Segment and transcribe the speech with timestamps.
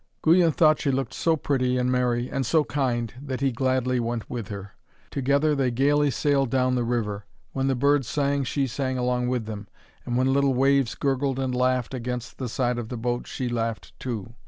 [0.23, 4.27] Guyon thought she looked so pretty and merry, and so kind, that he gladly went
[4.27, 4.73] with her.
[5.11, 7.27] Together they gaily sailed down the river.
[7.51, 9.67] When the birds sang, she sang along with them,
[10.03, 13.93] and when little waves gurgled and laughed against the side of the boat, she laughed
[13.99, 14.33] too.